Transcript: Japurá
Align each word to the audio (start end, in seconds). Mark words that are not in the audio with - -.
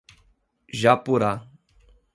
Japurá 0.73 1.45